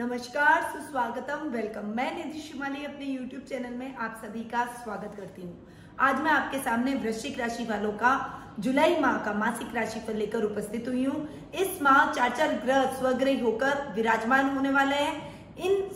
नमस्कार, 0.00 0.62
सुस्वागतम 0.72 1.48
वेलकम 1.52 1.86
मैं 1.96 2.12
निधि 2.16 2.38
शिमाली 2.40 2.84
अपने 2.84 3.06
YouTube 3.06 3.48
चैनल 3.48 3.72
में 3.78 3.96
आप 3.96 4.20
सभी 4.22 4.44
का 4.50 4.64
स्वागत 4.74 5.16
करती 5.16 5.42
हूँ। 5.42 5.96
आज 6.00 6.20
मैं 6.20 6.30
आपके 6.30 6.58
सामने 6.58 6.94
वृश्चिक 6.94 7.38
राशि 7.40 7.64
वालों 7.64 7.90
का, 7.92 8.12
जुलाई 8.60 8.96
माह 9.00 9.18
का 9.24 9.32
मासिक 9.34 9.74
राशि 9.74 10.00
पर 10.06 10.14
लेकर 10.14 10.44
उपस्थित 10.44 10.88
हुई 10.88 11.04
हूँ। 11.04 11.28
इस 11.54 11.82
माह 11.82 12.12
चार 12.12 12.30
चार 12.30 12.54
ग्रह 12.64 12.84
स्वग्रही 12.94 13.38
होकर 13.40 13.92
विराजमान 13.96 14.48
होने 14.56 14.70
वाले 14.70 14.96
हैं। 14.96 15.28
इन 15.58 15.88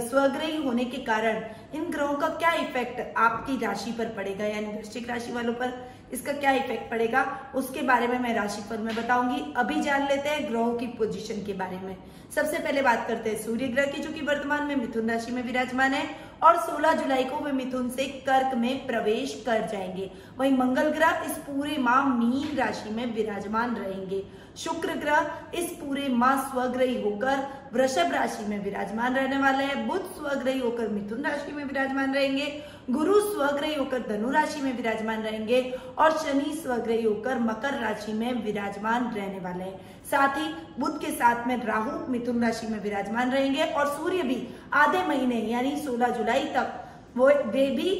स्वग्रही 0.00 0.62
होने 0.64 0.84
के 0.86 0.98
कारण 1.04 1.42
इन 1.74 1.90
ग्रहों 1.90 2.14
का 2.14 2.28
क्या 2.30 2.52
इफ़ेक्ट 2.60 3.16
आपकी 3.18 3.58
राशि 3.58 3.92
पर 3.92 4.14
पड़ेगा, 4.16 4.44
यानी 4.46 4.66
वृश्चिक 4.68 5.08
राशि 5.10 5.32
वालों 5.32 5.54
पर? 5.54 5.72
इसका 6.12 6.32
क्या 6.32 6.50
इफ़ेक्ट 6.50 6.90
पड़ेगा? 6.90 7.22
उसके 7.54 7.82
बारे 7.82 8.06
में 8.06 8.18
मैं 8.18 8.34
राशिफल 8.34 8.78
में 8.78 8.94
बताऊँगी। 8.96 9.54
अभी 9.56 9.80
जान 9.80 10.06
लेते 10.08 10.28
हैं 10.28 10.48
ग्रहों 10.50 10.72
की 10.74 10.86
पोजीशन 10.86 11.44
के 11.44 11.52
बारे 11.52 11.76
में। 11.76 11.96
सबसे 12.34 12.58
पहले 12.58 12.82
बात 12.82 13.06
करते 13.08 13.30
हैं 13.30 13.42
सूर्य 13.42 13.68
ग्रह 13.68 13.86
की, 13.86 14.02
जो 14.02 14.10
कि 14.10 14.20
वर्तमान 14.20 14.66
में 14.66 14.76
मिथुन 14.76 15.10
राशि 15.10 15.32
में 15.32 15.42
विराजमान 15.42 15.94
है। 15.94 16.06
और 16.44 16.56
16 16.56 16.92
जुलाई 16.92 17.24
को 17.24 17.36
वे 17.36 17.52
मिथुन 17.52 17.88
से 17.90 18.04
कर्क 18.04 18.54
में 18.54 18.86
प्रवेश 18.86 19.42
कर 19.46 19.66
जाएँगे। 19.72 20.10
वहीं 20.38 20.56
मंगल 20.58 20.90
ग्रह 20.90 21.22
इस 21.26 21.36
पूरे 21.38 21.76
माह 21.78 22.04
मीन 22.04 22.56
राशि 22.56 22.90
में 22.90 23.14
विराजमान 23.14 23.76
रहेंगे। 23.76 24.24
शुक्र 24.56 24.94
ग्रह 24.94 25.30
इस 25.54 25.70
पूरे 25.70 26.08
माह 26.08 26.50
स्वग्रही 26.50 27.02
होकर 27.02 27.46
वृषभ 27.72 28.12
राशि 28.12 28.44
में 28.48 28.64
विराजमान 28.64 29.14
रहने 29.14 29.38
वाले 29.38 29.64
हैं। 29.64 29.88
बुध 29.88 30.00
स्वग्रही 30.00 30.58
होकर 30.58 30.88
मिथुन 30.88 31.22
राशि 31.22 31.52
में 31.52 31.64
विराजमान 31.64 32.14
रहेंगे। 32.14 32.62
गुरु 32.90 33.20
स्वग्रही 33.20 33.74
होकर 33.74 33.98
धनु 33.98 34.30
राशि 34.30 34.60
में 34.60 34.76
विराजमान 34.76 35.22
रहेंगे 35.22 35.74
और 35.98 36.10
शनि 36.10 36.54
स्वग्रही 36.54 37.02
होकर 37.02 37.38
मकर 37.38 37.80
राशि 37.80 38.12
में 38.12 38.44
विराजमान 38.44 39.12
रहने 39.14 39.40
वाले 39.40 39.64
हैं। 39.64 39.93
साथ 40.10 40.36
ही 40.38 40.48
बुध 40.78 41.00
के 41.00 41.10
साथ 41.12 41.46
में 41.46 41.64
राहु 41.66 41.98
मिथुन 42.12 42.42
राशि 42.44 42.66
में 42.66 42.78
विराजमान 42.82 43.30
रहेंगे 43.30 43.62
और 43.62 43.86
सूर्य 43.88 44.22
भी 44.22 44.36
आधे 44.72 45.02
महीने, 45.08 45.36
यानी 45.36 45.76
16 45.76 46.08
जुलाई 46.08 46.44
तक, 46.54 46.80
वो 47.16 47.26
वे 47.26 47.66
भी 47.70 47.90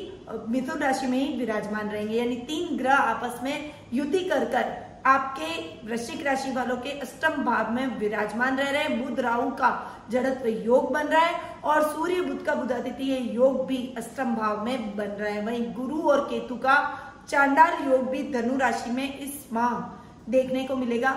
मिथुन 0.48 0.78
राशि 0.78 1.06
में 1.06 1.18
ही 1.18 1.36
विराजमान 1.38 1.88
रहेंगे। 1.90 2.14
यानी 2.14 2.36
तीन 2.48 2.76
ग्रह 2.76 2.94
आपस 2.94 3.40
में 3.42 3.70
युति 3.92 4.20
कर 4.20 4.44
कर 4.44 4.82
आपके 5.06 5.86
वृश्चिक 5.86 6.24
राशि 6.26 6.50
वालों 6.52 6.76
के 6.76 6.90
अष्टम 7.00 7.42
भाव 7.44 7.70
में 7.72 7.98
विराजमान 7.98 8.56
रह 8.56 8.70
रहे 8.70 8.82
हैं। 8.82 9.02
बुध 9.02 9.20
राहु 9.20 9.50
का 9.50 9.70
जड़त्व 10.10 10.48
योग 10.48 10.92
बन 10.92 11.06
रहा 11.06 11.20
है 11.20 11.40
और 11.64 11.82
सूर्य, 11.92 12.20
बुध 12.20 12.44
का 12.44 12.54
बुधादित्य 12.54 13.18
योग 13.32 13.66
भी 13.66 13.94
अष्टम 13.98 14.34
भाव 14.34 14.64
में 14.64 14.96
बन 14.96 15.04
रहा 15.04 15.32
है। 15.32 15.44
वहीं 15.46 15.72
गुरु 15.74 16.00
और 16.02 16.20
केतु 16.20 16.56
का 16.56 16.76
चांडाल 17.28 17.90
योग 17.90 18.08
भी 18.10 18.22
धनु 18.32 18.56
राशि 18.58 18.90
में 18.90 19.18
इस 19.18 19.46
माह 19.52 19.78
देखने 20.30 20.64
को 20.64 20.76
मिलेगा। 20.76 21.10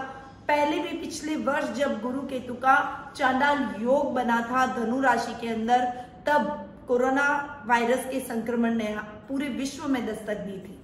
पहले 0.48 0.78
भी 0.80 0.98
पिछले 0.98 1.36
वर्ष 1.36 1.72
जब 1.78 2.00
गुरु 2.02 2.22
केतु 2.22 2.54
का 2.56 2.76
चांडाल 3.18 3.60
योग 3.82 4.14
बना 4.14 4.40
था 4.42 4.66
धनु 4.76 5.00
राशि 5.02 5.34
के 5.42 5.48
अंदर, 5.48 5.84
तब 6.28 6.48
कोरोना 6.88 7.26
वायरस 7.68 8.06
के 8.06 8.20
संक्रमण 8.20 8.76
ने 8.76 8.96
पूरे 9.30 9.50
विश्व 9.50 9.88
में 9.88 10.06
दस्तक 10.06 10.38
दी 10.38 10.58
थी। 10.60 10.80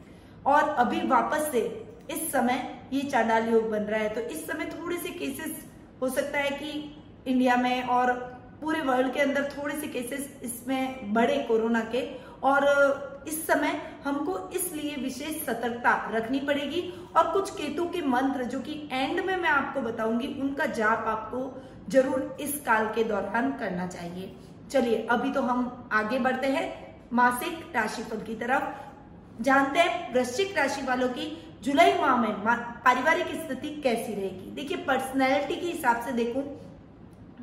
और 0.45 0.70
अभी 0.70 1.02
वापस 1.08 1.47
से 1.52 1.61
इस 2.11 2.31
समय 2.31 2.59
ये 2.94 3.02
चांडाल 3.02 3.47
योग 3.50 3.70
बन 3.72 3.83
रहा 3.83 4.00
है। 4.00 4.09
तो 4.09 4.22
इस 4.22 4.45
समय 4.47 4.66
थोड़े 4.73 4.97
से 4.97 5.09
केसेस 5.09 5.66
हो 6.02 6.09
सकता 6.09 6.39
है 6.39 6.50
कि 6.52 6.72
इंडिया 7.27 7.55
में 7.55 7.88
और 7.88 8.11
पूरे 8.61 8.81
वर्ल्ड 8.81 9.14
के 9.14 9.20
अंदर 9.20 9.50
थोड़े 9.52 9.75
से 9.75 9.88
केसेस 9.88 10.30
इसमें 10.44 11.14
बढ़े 11.14 11.38
कोरोना 11.48 11.80
के। 11.92 12.02
और 12.44 12.66
इस 13.27 13.45
समय 13.47 13.81
हमको 14.05 14.38
इसलिए 14.55 14.95
विशेष 14.95 15.43
सतर्कता 15.45 15.93
रखनी 16.13 16.39
पड़ेगी 16.39 16.81
और 17.17 17.31
कुछ 17.31 17.49
केतु 17.49 17.85
के 17.85 18.02
मंत्र 18.07 18.43
जो 18.43 18.59
कि 18.59 18.73
एंड 18.91 19.19
में 19.25 19.35
मैं 19.35 19.49
आपको 19.49 19.81
बताऊँगी, 19.81 20.27
उनका 20.41 20.65
जाप 20.65 21.05
आपको 21.07 21.61
ज़रूर 21.89 22.38
इस 22.41 22.59
काल 22.59 22.85
के 22.85 23.03
दौरान 23.03 23.52
करना 23.52 23.88
चाहिए। 23.88 24.35
चलिए, 24.71 25.05
अभी 25.11 25.31
तो 25.31 25.41
हम 25.41 25.89
आगे 25.91 26.19
बढ़ते 26.19 26.47
हैं। 26.47 26.65
मासिक 27.13 27.71
राशिफल 27.75 28.21
की 28.23 28.35
तरफ़। 28.35 29.41
जानते 29.43 29.80
हैं 29.80 30.13
वृश्चिक 30.13 30.58
राशि 30.58 30.81
वालों 30.81 31.08
की 31.09 31.25
जुलाई 31.64 31.93
माह 31.99 32.15
में 32.17 32.33
पारिवारिक 32.86 33.27
स्थिति 33.37 33.69
कैसी 33.83 34.14
रहेगी? 34.14 34.52
देखिए 34.52 34.77
पर्सनैलिटी 34.86 35.55
के 35.55 35.67
हिसाब 35.67 36.02
से 36.02 36.11
देखूँ 36.14 36.43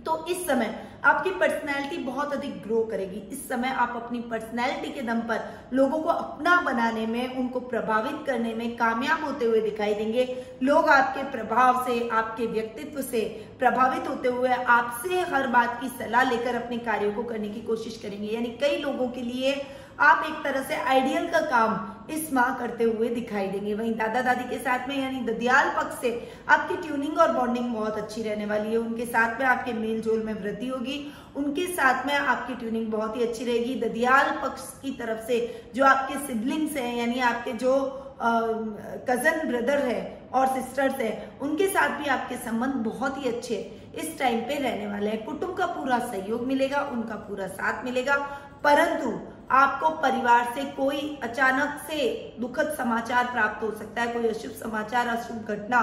तो 0.06 0.25
इस 0.27 0.47
समय 0.47 0.75
आपकी 1.05 1.31
पर्सनैलिटी 1.31 1.97
बहुत 2.05 2.33
अधिक 2.33 2.61
ग्रो 2.62 2.83
करेगी। 2.84 3.21
इस 3.33 3.49
समय 3.49 3.69
आप 3.75 3.93
अपनी 3.97 4.19
पर्सनैलिटी 4.31 4.91
के 4.93 5.03
दम 5.03 5.21
पर 5.21 5.41
लोगों 5.72 5.99
को 5.99 6.09
अपना 6.09 6.61
बनाने 6.61 7.06
में, 7.06 7.37
उनको 7.37 7.61
प्रभावित 7.61 8.27
करने 8.27 8.55
में 8.55 8.77
कामयाब 8.77 9.25
होते 9.25 9.44
हुए 9.44 9.61
दिखाई 9.61 9.94
देंगे। 9.94 10.25
लोग 10.62 10.88
आपके 10.88 11.22
प्रभाव 11.31 11.84
से, 11.87 12.09
आपके 12.09 12.47
व्यक्तित्व 12.47 13.03
से 13.03 13.21
प्रभावित 13.59 14.09
होते 14.09 14.28
हुए 14.28 14.49
आपसे 14.49 15.21
हर 15.31 15.47
बात 15.49 15.81
की 15.81 15.88
सलाह 15.99 16.31
लेकर 16.31 16.55
अपने 16.55 16.78
कार्यों 16.78 17.12
को 17.12 17.22
करने 17.22 17.49
की 17.49 17.61
कोशिश 17.62 17.97
करेंगे। 18.03 18.28
यानी 18.28 18.56
कई 18.61 18.77
लोगों 18.77 19.09
के 19.09 19.22
लिए 19.22 19.55
आप 20.00 20.25
एक 20.27 20.44
तरह 20.44 20.62
से 20.62 20.75
आइडियल 20.75 21.27
का 21.31 21.41
काम 21.47 22.12
इस 22.12 22.33
माह 22.33 22.55
करते 22.59 22.84
हुए 22.84 23.09
दिखाई 23.09 23.47
देंगे। 23.47 23.75
वहीं 23.75 23.93
दादा 23.94 24.21
दादी 24.22 24.44
के 24.44 24.59
साथ 24.59 24.88
में, 24.88 24.97
यानी 24.99 25.21
ददियाल 25.22 25.71
पक्ष 25.71 26.00
से, 26.00 26.11
आपकी 26.49 26.77
ट्यूनिंग 26.77 27.19
और 27.19 27.33
बॉन्डिंग 27.33 27.72
बहुत 27.75 27.97
अच्छी 27.97 28.22
रहने 28.22 28.47
वाली 28.47 28.71
है। 28.71 28.77
उनके 28.77 29.06
साथ 29.06 29.38
में 29.41 29.47
आपके 29.47 29.72
मेल 29.72 30.00
जोल 30.00 30.22
में 30.22 30.33
वृद्धि 30.34 30.69
होगी। 30.69 30.97
उनके 31.37 31.66
साथ 31.66 32.06
में 32.06 32.15
आपकी 32.15 32.55
ट्यूनिंग 32.55 32.87
बहुत 32.87 33.16
ही 33.16 33.22
अच्छी 33.22 33.44
रहेगी। 33.44 33.75
ददियाल 33.81 34.31
पक्ष 34.43 34.62
की 34.83 34.91
तरफ़ 34.91 35.27
से 35.27 35.38
जो 35.75 35.84
आपके 35.84 36.19
सिबलिंग्स 36.27 36.77
हैं, 36.77 36.97
यानी 36.97 37.21
आपके 37.21 37.53
जो 37.55 37.77
कज़न 38.22 39.49
ब्रदर 39.49 39.78
है 39.78 40.00
और 40.34 40.47
सिस्टर्स 40.47 40.94
है, 40.94 41.12
उनके 41.43 41.67
साथ 41.67 41.99
भी 41.99 42.09
आपके 42.09 42.37
संबंध 42.37 42.75
बहुत 42.84 43.25
ही 43.25 43.28
अच्छे 43.28 43.56
इस 43.94 44.19
टाइम 44.19 44.41
पे 44.41 44.55
रहने 44.55 44.87
वाले 44.87 45.11
हैं। 45.11 45.25
कुटुंब 45.25 45.56
का 45.56 45.67
पूरा 45.67 45.99
सहयोग 46.00 46.47
मिलेगा, 46.47 46.82
उनका 46.82 47.15
पूरा 47.28 47.47
साथ 47.49 47.84
मिलेगा। 47.84 48.17
परंतु 48.65 49.11
आपको 49.50 49.88
परिवार 50.03 50.53
से 50.55 50.65
कोई 50.72 51.19
अचानक 51.22 51.81
से 51.87 52.37
दुखद 52.41 52.75
समाचार 52.78 53.31
प्राप्त 53.33 53.62
हो 53.62 53.71
सकता 53.71 54.03
है, 54.03 54.12
कोई 54.12 54.28
अशुभ 54.28 54.50
समाचार, 54.53 55.09
अशुभ 55.09 55.49
घटना 55.49 55.78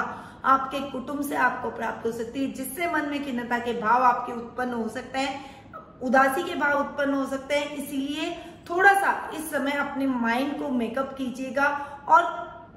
आपके 0.45 0.79
कुटुंब 0.91 1.22
से 1.22 1.35
आपको 1.35 1.69
प्राप्त 1.69 2.05
हो 2.05 2.11
सकती 2.11 2.44
है, 2.45 2.51
जिससे 2.51 2.91
मन 2.91 3.09
में 3.09 3.23
खिन्नता 3.25 3.57
के 3.59 3.73
भाव 3.81 4.03
आपके 4.03 4.33
उत्पन्न 4.33 4.73
हो 4.73 4.88
सकते 4.89 5.19
हैं, 5.19 5.45
उदासी 6.01 6.44
के 6.44 6.55
भाव 6.55 6.79
उत्पन्न 6.79 7.13
हो 7.13 7.25
सकते 7.25 7.55
हैं। 7.55 7.75
इसीलिए 7.75 8.31
थोड़ा 8.69 8.94
सा 8.94 9.31
इस 9.33 9.50
समय 9.51 9.72
अपने 9.72 10.07
माइंड 10.07 10.57
को 10.59 10.69
मेकअप 10.69 11.13
कीजिएगा 11.17 11.67
और 12.07 12.23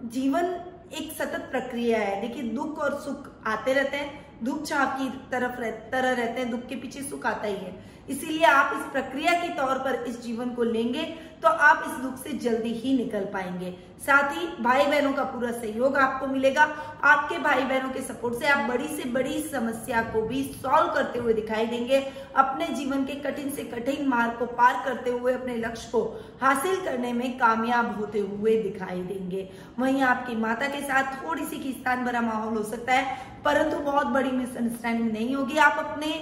जीवन 0.04 0.44
एक 0.92 1.12
सतत 1.12 1.48
प्रक्रिया 1.50 1.98
है। 1.98 2.20
देखिए, 2.20 2.42
दुख 2.42 2.78
और 2.78 2.94
सुख 3.00 3.30
आते 3.46 3.72
रहते 3.72 3.96
हैं 3.96 4.29
दुख 4.42 4.66
छाप 4.66 4.96
की 4.98 5.08
तरफ़ 5.30 5.60
रह, 5.60 5.70
तरह 5.70 6.12
रहते 6.12 6.40
हैं 6.40 6.50
दुख 6.50 6.66
के 6.68 6.74
पीछे 6.76 7.02
सुख 7.02 7.26
आता 7.26 7.46
ही 7.46 7.54
है। 7.54 7.78
इसीलिए 8.10 8.44
आप 8.44 8.72
इस 8.74 8.92
प्रक्रिया 8.92 9.32
के 9.32 9.48
तौर 9.56 9.78
पर 9.78 10.04
इस 10.04 10.22
जीवन 10.22 10.48
को 10.50 10.62
लेंगे 10.64 11.02
तो 11.42 11.48
आप 11.48 11.84
इस 11.86 11.92
दुख 12.02 12.16
से 12.18 12.32
जल्दी 12.38 12.72
ही 12.74 12.96
निकल 12.96 13.24
पाएँगे। 13.24 13.70
साथ 14.00 14.32
ही 14.32 14.46
भाई 14.62 14.84
बहनों 14.84 15.12
का 15.12 15.22
पूरा 15.24 15.50
सहयोग 15.52 15.96
आपको 15.96 16.26
मिलेगा। 16.26 16.62
आपके 17.04 17.38
भाई 17.38 17.62
बहनों 17.62 17.90
के 17.90 18.00
सपोर्ट 18.02 18.34
से 18.34 18.46
आप 18.46 18.68
बड़ी 18.70 18.88
से 18.88 19.08
बड़ी 19.10 19.40
समस्या 19.42 20.02
को 20.02 20.22
भी 20.22 20.42
सॉल्व 20.54 20.92
करते 20.94 21.18
हुए 21.18 21.32
दिखाई 21.32 21.66
देंगे। 21.66 22.00
अपने 22.36 22.66
जीवन 22.66 23.04
के 23.04 23.14
कठिन 23.20 23.50
से 23.50 23.64
कठिन 23.64 24.08
मार्ग 24.08 24.38
को 24.38 24.46
पार 24.52 24.82
करते 24.84 25.10
हुए 25.10 25.32
अपने 25.34 25.56
लक्ष्य 25.56 25.88
को 25.92 26.02
हासिल 26.42 26.80
करने 26.84 27.12
में 27.12 27.38
कामयाब 27.38 27.96
होते 28.00 28.20
हुए 28.20 28.56
दिखाई 28.62 29.02
देंगे। 29.02 29.48
वहीं 29.78 30.02
आपकी 30.02 30.36
माता 30.36 30.68
के 30.68 30.80
साथ 30.82 31.16
थोड़ी 31.22 31.44
सी 31.44 31.58
खींचतान 31.58 32.04
भरा 32.04 32.20
माहौल 32.22 32.56
हो 32.56 32.62
सकता 32.64 32.92
है। 32.92 33.29
परंतु 33.44 33.78
बहुत 33.82 34.06
बड़ी 34.08 34.30
मिसअंडरस्टैंडिंग 34.30 35.12
नहीं 35.12 35.34
होगी। 35.34 35.56
आप 35.58 35.78
अपने 35.78 36.12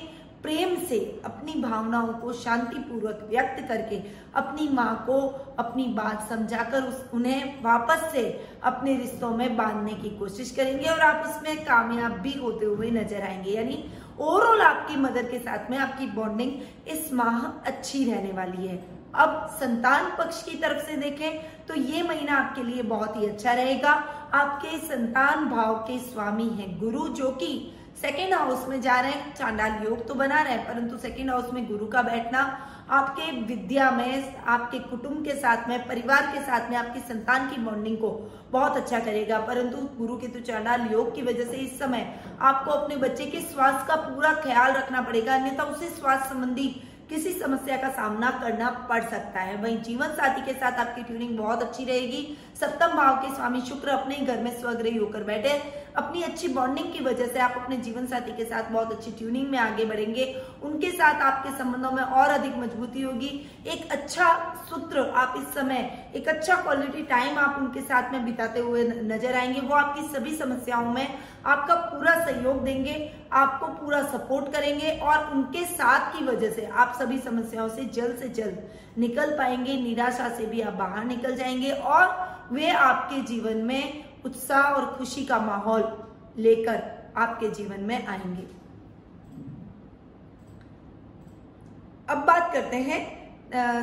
प्रेम 0.43 0.75
से, 0.79 0.99
अपनी 1.25 1.53
भावनाओं 1.63 2.13
को 2.15 2.33
शांतिपूर्वक 2.33 3.27
व्यक्त 3.31 3.67
करके 3.69 3.97
अपनी 4.35 4.69
माँ 4.69 4.95
को 5.07 5.19
अपनी 5.59 5.87
बात 5.95 6.29
समझाकर 6.29 6.83
उस 6.83 7.03
उन्हें 7.15 7.63
वापस 7.63 8.09
से 8.13 8.23
अपने 8.63 8.97
रिश्तों 8.97 9.31
में 9.31 9.57
बांधने 9.57 9.95
की 9.95 10.11
कोशिश 10.19 10.51
करेंगे 10.51 10.89
और 10.89 11.01
आप 11.01 11.27
उसमें 11.27 11.65
कामयाब 11.65 12.13
भी 12.19 12.33
होते 12.33 12.67
हुए 12.67 12.91
नज़र 12.91 13.23
आएँगे। 13.23 13.51
यानी 13.51 13.85
ओवरऑल 14.19 14.61
आपकी 14.61 14.97
मदर 14.97 15.23
के 15.23 15.39
साथ 15.39 15.71
में 15.71 15.79
आपकी 15.79 16.07
बॉन्डिंग 16.13 16.53
इस 16.89 17.13
माह 17.13 17.41
अच्छी 17.67 18.05
रहने 18.05 18.33
वाली 18.33 18.67
है। 18.67 18.77
अब 19.17 19.47
संतान 19.61 20.11
पक्ष 20.19 20.43
की 20.43 20.57
तरफ़ 20.57 20.87
से 20.87 20.97
देखें 20.97 21.58
तो 21.69 21.75
ये 21.75 22.03
महीना 22.03 22.37
आपके 22.37 22.63
लिए 22.63 22.83
बहुत 22.85 23.17
ही 23.17 23.27
अच्छा 23.27 23.53
रहेगा। 23.53 23.91
आपके 24.35 24.79
संतान 24.79 25.45
भाव 25.49 25.75
के 25.87 25.99
स्वामी 26.01 26.49
हैं 26.51 26.79
गुरु, 26.81 27.09
जो 27.09 27.31
कि 27.33 27.75
सेकेंड 28.01 28.35
हाउस 28.35 28.67
में 28.69 28.81
जा 28.81 28.99
रहे 29.01 29.11
हैं। 29.11 29.35
चांडाल 29.35 29.85
योग 29.85 30.07
तो 30.09 30.15
बना 30.15 30.41
रहे 30.43 30.53
हैं, 30.53 30.67
परंतु 30.67 30.97
सेकेंड 30.99 31.31
हाउस 31.31 31.53
में 31.53 31.67
गुरु 31.69 31.87
का 31.87 32.03
बैठना, 32.03 32.41
आपके 32.91 33.31
विद्या 33.45 33.91
में, 33.91 34.45
आपके 34.47 34.79
कुटुंब 34.81 35.25
के 35.25 35.35
साथ 35.35 35.69
में, 35.69 35.87
परिवार 35.89 36.27
के 36.27 36.41
साथ 36.41 36.71
में 36.71 36.77
आपकी 36.77 37.01
संतान 37.09 37.49
की 37.51 37.61
बॉन्डिंग 37.61 37.97
को 37.97 38.11
बहुत 38.53 38.77
अच्छा 38.77 38.99
करेगा। 39.01 39.39
परंतु 39.41 39.89
गुरु 39.99 40.17
के 40.17 40.29
तो 40.29 40.41
चांडाल 40.43 40.89
योग 40.93 41.15
की 41.15 41.23
वजह 41.23 41.45
से 41.45 41.57
इस 41.59 41.79
समय 41.79 42.15
आपको 42.41 42.71
अपने 42.71 42.97
बच्चे 42.99 43.27
के 43.27 43.41
स्वास्थ्य 43.43 43.85
का 43.89 43.97
पूरा 43.99 44.33
ख्याल 44.35 44.73
रखना 44.73 45.03
पड़ेगा, 45.03 45.35
अन्यथा 45.35 45.65
उसे 45.65 45.89
स्वास्थ्य 45.91 46.29
संबंधी 46.29 46.69
किसी 47.09 47.33
समस्या 47.33 47.77
का 47.77 47.89
सामना 47.89 48.31
करना 48.31 48.71
पड़ 48.91 49.03
सकता 49.03 49.41
है। 49.41 49.57
वहीं 49.57 49.81
जीवन 49.83 50.09
साथी 50.09 50.43
के 50.47 50.53
साथ 50.53 50.73
आपकी 50.73 51.03
ट्यूनिंग 51.03 51.37
बहुत 51.39 51.63
अच्छी 51.63 51.85
रहेगी। 51.85 52.37
सप्तम 52.61 52.97
भाव 52.97 53.17
के 53.17 53.35
स्वामी 53.35 53.61
शुक्र 53.61 53.89
अपने 53.89 54.15
ही 54.15 54.27
घर 54.27 54.39
में 54.39 54.51
स्वग्रही 54.61 54.97
होकर 54.97 55.23
बैठे। 55.23 55.59
अपनी 55.97 56.23
अच्छी 56.23 56.49
बॉन्डिंग 56.49 56.93
की 56.93 57.05
वजह 57.05 57.27
से 57.27 57.39
आप 57.39 57.55
अपने 57.57 57.77
जीवन 57.77 58.07
साथी 58.07 58.37
के 58.37 58.45
साथ 58.45 58.71
बहुत 58.73 58.93
अच्छी 58.93 59.11
ट्यूनिंग 59.11 59.49
में 59.49 59.59
आगे 59.59 59.85
बढ़ेंगे। 59.85 60.25
उनके 60.63 60.91
साथ 60.91 61.23
आपके 61.23 61.51
संबंधों 61.59 61.91
में 61.91 62.03
और 62.03 62.31
अधिक 62.31 62.57
मजबूती 62.57 63.03
होगी। 63.03 63.29
एक 63.67 63.93
अच्छा 63.93 64.29
सूत्र 64.69 65.09
आप 65.17 65.35
इस 65.39 65.55
समय, 65.55 66.11
एक 66.17 66.29
अच्छा 66.29 66.55
क्वालिटी 66.55 67.03
टाइम 67.05 67.39
आप 67.39 67.57
उनके 67.59 67.81
साथ 67.81 68.13
में 68.13 68.25
बिताते 68.25 68.61
हुए 68.61 68.85
नज़र 68.85 69.37
आएँगे। 69.37 69.61
वो 69.61 69.75
आपकी 69.75 70.09
सभी 70.09 70.35
समस्याओं 70.37 70.93
में 70.93 71.07
आपका 71.47 71.75
पूरा 71.75 72.15
सहयोग 72.25 72.63
देंगे, 72.65 73.13
आपको 73.33 73.67
पूरा 73.75 74.03
सपोर्ट 74.03 74.53
करेंगे 74.53 74.91
और 74.93 75.31
उनके 75.33 75.65
साथ 75.67 76.13
की 76.13 76.25
वजह 76.25 76.51
से 76.51 76.67
आप 76.67 76.97
सभी 76.99 77.19
समस्याओं 77.19 77.69
से 77.69 77.85
जल्द 77.95 78.17
से 78.17 78.29
जल्द 78.29 78.69
निकल 78.99 79.37
पाएँगे। 79.39 79.81
निराशा 79.83 80.29
से 80.29 80.47
भी 80.47 80.61
आप 80.61 80.73
बाहर 80.75 81.05
निकल 81.05 81.37
जाएँगे 81.37 81.71
और 81.71 82.07
वे 82.53 82.71
आपके 82.71 83.21
जीवन 83.23 83.57
में 83.57 84.08
उत्साह 84.25 84.63
और 84.65 84.87
खुशी 84.97 85.25
का 85.25 85.39
माहौल 85.39 85.83
लेकर 86.39 86.83
आपके 87.17 87.51
जीवन 87.51 87.81
में 87.81 88.07
आएँगे। 88.07 88.47
अब 92.09 92.19
बात 92.27 92.53
करते 92.53 92.77
हैं 92.79 93.01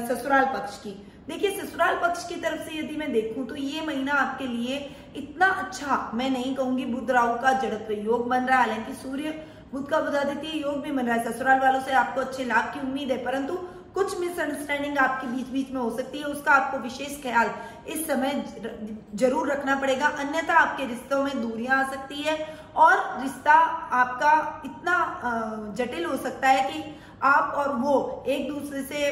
ससुराल 0.07 0.45
पक्ष 0.45 0.77
की। 0.77 0.91
देखिए, 1.27 1.51
ससुराल 1.51 1.95
पक्ष 1.97 2.27
की 2.27 2.35
तरफ़ 2.35 2.61
से 2.61 2.77
यदि 2.77 2.95
मैं 2.95 3.11
देखूँ 3.13 3.45
तो 3.47 3.55
ये 3.55 3.85
महीना 3.85 4.13
आपके 4.13 4.47
लिए 4.47 4.77
इतना 5.15 5.47
अच्छा 5.47 6.11
मैं 6.13 6.29
नहीं 6.29 6.55
कहूँगी 6.55 6.85
बुद्ध 6.85 7.11
राहु 7.11 7.35
का 7.35 7.53
जड़त्व 7.59 7.93
योग 7.93 8.27
बन 8.29 8.45
रहा 8.45 8.59
है, 8.59 8.69
हालाँकि 8.69 8.93
सूर्य 8.93 9.31
बुद्ध 9.73 9.87
का 9.87 9.99
बुधादित्य 9.99 10.57
योग 10.57 10.81
भी 10.81 10.91
बन 10.91 11.05
रहा 11.05 11.15
है। 11.15 11.31
ससुराल 11.31 11.59
वालों 11.59 11.81
से 11.81 11.91
आपको 11.93 12.21
अच्छे 12.21 12.43
लाभ 12.45 12.73
की 12.73 12.79
उम्मीद 12.79 13.11
है, 13.11 13.17
परंतु 13.25 13.57
कुछ 13.95 14.17
मिसअंडरस्टैंडिंग 14.19 14.97
आपके 14.97 15.27
बीच 15.27 15.47
बीच 15.49 15.71
में 15.71 15.79
हो 15.81 15.89
सकती 15.97 16.17
है, 16.17 16.25
उसका 16.25 16.51
आपको 16.51 16.77
विशेष 16.79 17.21
ख्याल 17.21 17.49
इस 17.87 18.05
समय 18.07 18.43
ज़रूर 19.15 19.51
रखना 19.51 19.75
पड़ेगा। 19.81 20.07
अन्यथा 20.19 20.53
आपके 20.55 20.85
रिश्तों 20.85 21.23
में 21.23 21.41
दूरियाँ 21.41 21.77
आ 21.77 21.89
सकती 21.91 22.21
है 22.21 22.37
और 22.75 22.93
रिश्ता 23.21 23.53
आपका 23.93 24.61
इतना 24.65 25.73
जटिल 25.77 26.05
हो 26.05 26.17
सकता 26.17 26.47
है 26.49 26.71
कि 26.71 26.83
आप 27.23 27.53
और 27.57 27.69
वो 27.75 28.23
एक 28.27 28.47
दूसरे 28.47 28.81
से 28.83 29.11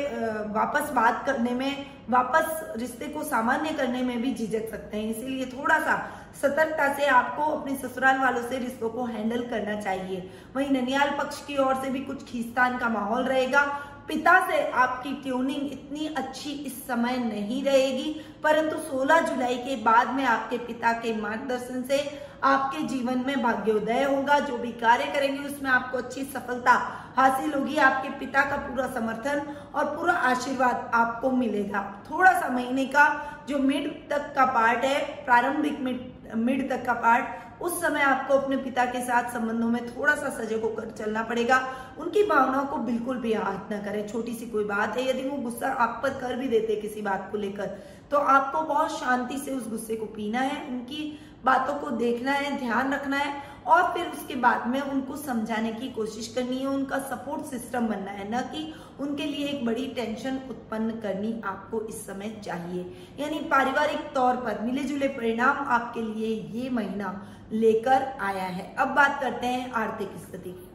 वापस 0.54 0.90
बात 0.94 1.24
करने 1.26 1.52
में, 1.52 1.86
वापस 2.10 2.74
रिश्ते 2.78 3.08
को 3.08 3.24
सामान्य 3.24 3.70
करने 3.74 4.02
में 4.02 4.22
भी 4.22 4.34
झिझक 4.34 4.70
सकते 4.72 4.98
हैं। 4.98 5.10
इसीलिए 5.10 5.46
थोड़ा 5.48 5.80
सा 5.80 5.96
सतर्कता 6.42 6.94
से 6.94 7.06
आपको 7.08 7.44
अपने 7.52 7.76
ससुराल 7.78 8.20
वालों 8.20 8.42
से 8.50 8.58
रिश्तों 8.60 8.90
को 8.90 9.06
हैंडल 9.06 9.44
करना 9.50 9.80
चाहिए। 9.82 10.30
वहीं 10.56 10.70
ननियाल 10.72 11.10
पक्ष 11.18 11.42
की 11.46 11.58
ओर 11.58 11.76
से 11.76 11.90
भी 11.90 12.00
कुछ 12.02 12.24
खींचतान 12.32 12.78
का 12.78 12.90
माहौल 12.90 13.24
रहेगा। 13.24 13.62
पिता 14.08 14.40
से 14.48 14.62
आपकी 14.72 15.14
ट्यूनिंग 15.24 15.72
इतनी 15.72 16.08
अच्छी 16.18 16.52
इस 16.52 16.82
समय 16.88 17.18
नहीं 17.18 17.64
रहेगी, 17.64 18.10
परंतु 18.44 18.78
16 18.82 19.20
जुलाई 19.22 19.56
के 19.58 19.76
बाद 19.84 20.14
में 20.14 20.24
आपके 20.26 20.58
पिता 20.58 20.92
के 20.94 21.16
मार्गदर्शन 21.18 21.84
से 21.84 22.00
आपके 22.44 22.82
जीवन 22.88 23.24
में 23.28 23.42
भाग्योदय 23.44 24.04
होगा। 24.04 24.40
जो 24.40 24.58
भी 24.58 24.72
कार्य 24.80 25.06
करेंगे, 25.14 25.44
उसमें 25.46 25.70
आपको 25.72 25.98
अच्छी 25.98 26.24
सफलता 26.24 26.72
हासिल 27.18 27.54
होगी। 27.54 27.78
आपके 27.80 28.10
पिता 28.20 28.44
का 28.50 28.58
पूरा 28.58 28.88
समर्थन 28.94 29.42
और 29.76 29.86
पूरा 29.96 30.14
आशीर्वाद 30.32 30.92
आपको 30.94 31.32
मिलेगा। 31.32 31.82
थोड़ा 32.12 32.32
सा 32.40 32.50
महीने 32.50 32.86
का 32.86 33.06
जो 33.50 33.60
मिड 33.60 33.90
तक 34.10 34.34
का 34.36 34.46
पार्ट 34.48 34.84
है, 34.86 35.00
प्रारंभिक 35.26 35.80
मिड 35.80 36.12
मिड 36.36 36.70
तक 36.70 36.86
का 36.86 36.94
पार्ट 36.96 37.53
उस 37.63 37.80
समय 37.81 38.01
आपको 38.01 38.33
अपने 38.33 38.57
पिता 38.57 38.86
के 38.86 39.01
साथ 39.01 39.31
संबंधों 39.33 39.68
में 39.69 39.86
थोड़ा 39.88 40.15
सा 40.15 40.30
सजग 40.31 40.62
होकर 40.62 40.89
चलना 40.98 41.24
पड़ेगा। 41.24 41.60
उनकी 42.00 42.24
भावनाओं 42.24 42.65
को 42.65 42.77
बिल्कुल 42.83 43.18
भी 43.18 43.33
आहत 43.33 43.69
न 43.74 43.81
करें। 43.83 44.07
छोटी 44.07 44.33
सी 44.33 44.45
कोई 44.48 44.63
बात 44.65 44.98
है, 44.98 45.07
यदि 45.10 45.27
वो 45.30 45.38
गुस्सा 45.39 45.71
आप 45.75 46.00
पर 46.04 46.19
कर 46.19 46.36
भी 46.36 46.48
देते 46.48 46.75
किसी 46.75 47.01
बात 47.01 47.27
को 47.31 47.38
लेकर 47.38 47.77
तो 48.12 48.18
आपको 48.18 48.62
बहुत 48.63 48.92
शांति 48.92 49.38
से 49.38 49.51
उस 49.51 49.69
गुस्से 49.69 49.95
को 49.95 50.06
पीना 50.07 50.39
है, 50.39 50.68
उनकी 50.68 51.19
बातों 51.45 51.74
को 51.75 51.89
देखना 51.92 52.31
है, 52.31 52.57
ध्यान 52.57 52.94
रखना 52.94 53.18
है 53.18 53.33
और 53.68 53.83
फिर 53.94 54.07
उसके 54.07 54.36
बाद 54.36 54.68
में 54.68 54.80
उनको 54.81 55.15
समझाने 55.18 55.71
की 55.74 55.89
कोशिश 55.89 56.27
करनी 56.27 56.57
है, 56.57 56.65
उनका 56.68 56.98
सपोर्ट 57.01 57.45
सिस्टम 57.45 57.88
बनना 57.88 58.12
है, 58.12 58.30
न 58.31 58.42
कि 58.48 58.74
उनके 59.00 59.25
लिए 59.25 59.45
एक 59.48 59.65
बड़ी 59.65 59.86
टेंशन 59.95 60.39
उत्पन्न 60.50 61.00
करनी 61.01 61.33
आपको 61.45 61.81
इस 61.83 62.06
समय 62.07 62.36
चाहिए। 62.44 62.86
यानी 63.19 63.39
पारिवारिक 63.51 64.12
तौर 64.15 64.36
पर 64.38 64.62
मिले 64.62 64.83
जुले 64.83 65.07
परिणाम 65.10 65.65
आपके 65.69 66.01
लिए 66.04 66.36
ये 66.54 66.69
महीना 66.71 67.15
लेकर 67.54 68.07
आया 68.21 68.45
है। 68.45 68.74
अब 68.75 68.95
बात 68.95 69.19
करते 69.21 69.48
हैं 69.48 69.71
आर्थिक 69.74 70.18
स्थिति 70.19 70.50
की। 70.51 70.69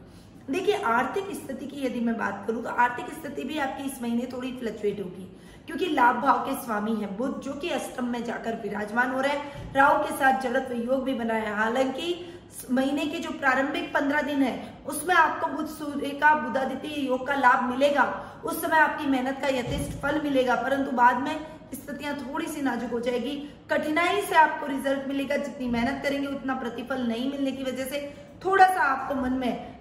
देखिए, 0.49 0.75
आर्थिक 0.75 1.25
स्थिति 1.35 1.65
की 1.65 1.85
यदि 1.85 1.99
मैं 1.99 2.17
बात 2.17 2.43
करूँ 2.47 2.63
तो 2.63 2.69
आर्थिक 2.71 3.09
स्थिति 3.13 3.43
भी 3.43 3.57
आपकी 3.59 3.83
इस 3.83 4.01
महीने 4.01 4.27
थोड़ी 4.33 4.51
फ्लक्चुएट 4.51 4.99
होगी, 4.99 5.25
क्योंकि 5.67 5.85
लाभ 5.87 6.15
भाव 6.15 6.39
के 6.39 6.55
स्वामी 6.55 6.95
है 6.95 7.15
बुद्ध 7.17 7.35
जो 7.37 7.53
कि 7.53 7.69
अष्टम 7.69 8.05
में 8.05 8.23
जाकर 8.23 8.55
विराजमान 8.61 9.11
हो 9.11 9.21
रहे 9.21 9.31
हैं। 9.31 9.73
राहु 9.73 10.03
के 10.03 10.15
साथ 10.17 10.41
जड़त्व 10.41 10.73
योग 10.75 11.03
भी 11.03 11.13
बना 11.13 11.33
है। 11.35 11.55
हालाँकि 11.55 12.13
महीने 12.71 13.05
के 13.05 13.19
जो 13.19 13.31
प्रारंभिक 13.31 13.93
पंद्रह 13.93 14.21
दिन 14.21 14.41
है, 14.43 14.53
उसमें 14.87 15.13
आपको 15.15 15.47
बुद्ध 15.47 15.69
सूर्य 15.69 16.09
का 16.21 16.33
बुधादित्य 16.37 17.01
योग 17.01 17.25
का 17.27 17.35
लाभ 17.35 17.63
मिलेगा। 17.63 18.03
उस 18.45 18.61
समय 18.61 18.77
आपकी 18.77 19.07
मेहनत 19.07 19.39
का 19.41 19.47
यथेष्ट 19.49 19.97
फल 20.01 20.21
मिलेगा, 20.23 20.55
परंतु 20.55 20.91
बाद 20.91 21.21
में 21.21 21.35
स्थितियाँ 21.73 22.15
थोड़ी 22.17 22.47
सी 22.47 22.61
नाजुक 22.61 22.91
हो 22.91 22.99
जाएगी। 22.99 23.35
कठिनाई 23.71 24.21
से 24.21 24.35
आपको 24.35 24.67
रिज़ल्ट 24.67 25.07
मिलेगा, 25.07 25.37
जितनी 25.37 25.67
मेहनत 25.69 26.01
करेंगे, 26.03 26.27
उतना 26.27 26.55
प्रतिफल 26.55 27.01
नहीं 27.07 27.31
मिलने 27.31 27.51
की 27.51 27.63
वजह 27.63 27.85
से 27.85 28.13
थोड़ा 28.45 28.67
सा 28.67 28.81
आपको 28.83 29.15
मन 29.15 29.33
में 29.33 29.77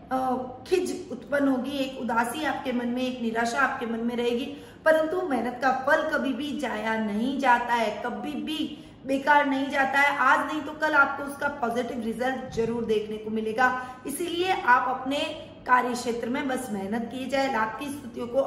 खिज 0.66 0.92
उत्पन्न 1.12 1.48
होगी, 1.48 1.78
एक 1.78 1.98
उदासी 2.00 2.44
आपके 2.44 2.72
मन 2.72 2.88
में, 2.88 3.02
एक 3.02 3.20
निराशा 3.22 3.60
आपके 3.60 3.86
मन 3.86 4.00
में 4.00 4.14
रहेगी। 4.16 4.44
परंतु 4.84 5.22
मेहनत 5.22 5.58
का 5.62 5.70
फल 5.86 6.08
कभी 6.10 6.32
भी 6.32 6.58
जाया 6.58 6.96
नहीं 6.98 7.38
जाता 7.38 7.74
है, 7.74 7.90
कभी 8.04 8.32
भी 8.42 8.58
बेकार 9.08 9.46
नहीं 9.46 9.68
जाता 9.70 10.00
है। 10.00 10.16
आज 10.20 10.46
नहीं 10.46 10.60
तो 10.62 10.72
कल 10.80 10.94
आपको 10.94 11.24
उसका 11.24 11.48
पॉजिटिव 11.60 12.02
रिज़ल्ट 12.04 12.52
ज़रूर 12.54 12.84
देखने 12.86 13.16
को 13.18 13.30
मिलेगा। 13.32 13.68
इसीलिए 14.06 14.52
आप 14.68 14.88
अपने 14.90 15.18
कार्य 15.66 15.92
क्षेत्र 15.92 16.28
में 16.28 16.48
बस 16.48 16.68
मेहनत 16.72 17.08
की 17.12 17.24
जाए। 17.26 17.52
लाभ 17.52 17.78
की 17.78 17.86
स्थितियों 17.88 18.26
को 18.28 18.42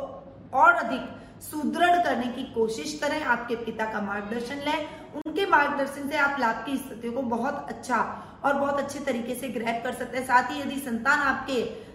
और 0.57 0.73
अधिक 0.75 1.09
सुदृढ़ 1.43 1.97
करने 2.03 2.27
की 2.27 2.43
कोशिश 2.53 2.97
करें। 3.03 3.21
आपके 3.25 3.55
पिता 3.57 3.85
का 3.91 4.01
मार्गदर्शन 4.01 4.57
लें। 4.65 4.87
उनके 5.15 5.45
मार्गदर्शन 5.49 6.09
से 6.09 6.17
आप 6.19 6.39
लाभ 6.39 6.63
की 6.65 6.77
स्थितियों 6.77 7.13
को 7.13 7.21
बहुत 7.29 7.65
अच्छा 7.69 7.97
और 8.45 8.53
बहुत 8.55 8.79
अच्छे 8.79 8.99
तरीके 9.01 9.35
से 9.35 9.47
ग्रहण 9.49 9.81
कर 9.83 9.93
सकते 9.93 10.17
हैं। 10.17 10.25
साथ 10.27 10.51
ही 10.51 10.59
यदि 10.61 10.79
संतान 10.81 11.19
आपके 11.21 11.89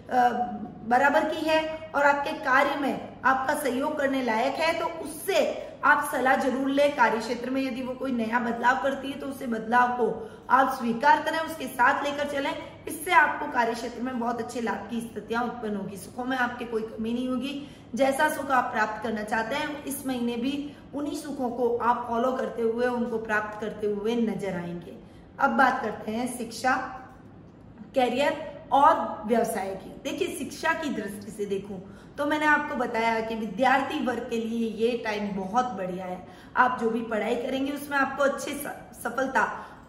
बराबर 0.89 1.23
की 1.29 1.45
है 1.45 1.61
और 1.95 2.03
आपके 2.05 2.31
कार्य 2.43 2.75
में 2.81 3.21
आपका 3.25 3.53
सहयोग 3.55 3.97
करने 3.97 4.21
लायक 4.23 4.53
है 4.55 4.73
तो 4.79 4.85
उससे 5.05 5.39
आप 5.87 6.07
सलाह 6.11 6.35
ज़रूर 6.37 6.69
लें 6.69 6.95
कार्य 6.95 7.19
क्षेत्र 7.19 7.49
में 7.49 7.61
यदि 7.61 7.81
वो 7.81 7.93
कोई 7.95 8.11
नया 8.11 8.39
बदलाव 8.41 8.81
करती 8.83 9.11
है 9.11 9.19
तो 9.19 9.27
उसे 9.27 9.47
बदलाव 9.47 9.91
को 9.97 10.07
आप 10.49 10.73
स्वीकार 10.77 11.21
करें, 11.23 11.39
उसके 11.39 11.67
साथ 11.67 12.03
लेकर 12.03 12.27
चलें। 12.31 12.53
इससे 12.87 13.11
आपको 13.13 13.51
कार्य 13.51 13.73
क्षेत्र 13.73 14.01
में 14.01 14.19
बहुत 14.19 14.41
अच्छे 14.41 14.61
लाभ 14.61 14.87
की 14.89 14.99
स्थितियाँ 15.01 15.43
उत्पन्न 15.43 15.75
होगी। 15.75 15.97
सुखों 15.97 16.25
में 16.25 16.35
आपके 16.37 16.65
कोई 16.65 16.81
कमी 16.83 17.13
नहीं 17.13 17.27
होगी। 17.29 17.53
जैसा 17.95 18.27
सुख 18.29 18.51
आप 18.51 18.71
प्राप्त 18.73 19.01
करना 19.03 19.23
चाहते 19.23 19.55
हैं, 19.55 19.83
इस 19.85 20.05
महीने 20.07 20.35
भी 20.37 20.53
उन्हीं 20.95 21.17
सुखों 21.17 21.49
को 21.51 21.75
आप 21.79 22.05
फॉलो 22.09 22.31
करते 22.33 22.61
हुए, 22.61 22.85
उनको 22.87 23.17
प्राप्त 23.19 23.59
करते 23.61 23.87
हुए 23.87 24.15
नज़र 24.17 24.55
आएँगे। 24.55 24.97
अब 25.39 25.57
बात 25.57 25.81
करते 25.81 26.11
हैं 26.11 26.27
शिक्षा 26.37 26.75
कैरियर 27.95 28.45
और 28.71 29.23
व्यवसाय 29.27 29.73
की। 29.75 29.89
देखिए, 30.03 30.35
शिक्षा 30.37 30.73
की 30.73 30.89
दृष्टि 30.91 31.31
से 31.31 31.45
देखूँ 31.47 31.81
तो 32.17 32.25
मैंने 32.25 32.45
आपको 32.47 32.75
बताया 32.75 33.19
कि 33.21 33.35
विद्यार्थी 33.37 33.99
वर्ग 34.05 34.27
के 34.29 34.37
लिए 34.37 34.69
ये 34.77 34.97
टाइम 34.97 35.27
बहुत 35.35 35.65
बढ़िया 35.77 36.05
है। 36.05 36.17
आप 36.57 36.77
जो 36.81 36.89
भी 36.89 37.01
पढ़ाई 37.03 37.35
करेंगे, 37.37 37.71
उसमें 37.71 37.97
आपको 37.97 38.23
अच्छी 38.23 38.53
सफलता 38.53 39.41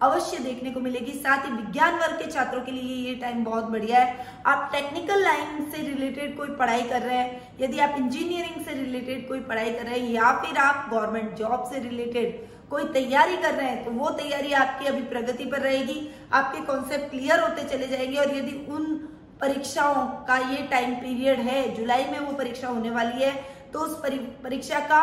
अवश्य 0.02 0.38
देखने 0.38 0.70
को 0.70 0.80
मिलेगी। 0.80 1.12
साथ 1.14 1.46
ही 1.46 1.52
विज्ञान 1.52 1.94
वर्ग 1.94 2.18
के 2.18 2.30
छात्रों 2.30 2.60
के 2.62 2.72
लिए 2.72 2.96
ये 3.06 3.14
टाइम 3.14 3.44
बहुत 3.44 3.64
बढ़िया 3.66 4.00
है। 4.00 4.26
आप 4.46 4.68
टेक्निकल 4.72 5.22
लाइन 5.22 5.70
से 5.70 5.82
रिलेटेड 5.84 6.36
कोई 6.36 6.48
पढ़ाई 6.50 6.82
कर 6.82 7.02
रहे 7.02 7.16
हैं, 7.16 7.40
यदि 7.60 7.78
आप 7.78 7.94
इंजीनियरिंग 7.98 8.64
से 8.64 8.74
रिलेटेड 8.74 9.26
कोई 9.28 9.40
पढ़ाई 9.40 9.72
कर 9.72 9.84
रहे 9.84 9.98
हैं, 9.98 10.10
या 10.10 10.32
फिर 10.42 10.58
आप 10.58 10.88
गवर्नमेंट 10.90 11.34
जॉब 11.36 11.64
से 11.72 11.78
रिलेटेड 11.80 12.46
कोई 12.70 12.84
तैयारी 12.92 13.36
कर 13.36 13.54
रहे 13.54 13.68
हैं 13.68 13.84
तो 13.84 13.90
वो 13.90 14.10
तैयारी 14.10 14.52
आपकी 14.52 14.86
अभी 14.86 15.02
प्रगति 15.04 15.44
पर 15.44 15.60
रहेगी। 15.60 16.00
आपके 16.32 16.60
कॉन्सेप्ट 16.62 17.10
क्लियर 17.10 17.40
होते 17.40 17.64
चले 17.68 17.86
जाएँगे 17.88 18.16
और 18.16 18.34
यदि 18.36 18.66
उन 18.70 18.84
परीक्षाओं 19.40 20.06
का 20.26 20.36
ये 20.50 20.62
टाइम 20.70 20.94
पीरियड 20.94 21.40
है, 21.40 21.74
जुलाई 21.74 22.04
में 22.04 22.18
वो 22.18 22.32
परीक्षा 22.32 22.68
होने 22.68 22.90
वाली 22.90 23.22
है 23.22 23.32
तो 23.72 23.78
उस 23.78 24.00
परीक्षा 24.44 24.80
का 24.80 25.00